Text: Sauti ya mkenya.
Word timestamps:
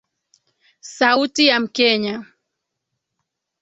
Sauti 0.95 1.45
ya 1.45 1.59
mkenya. 1.59 2.25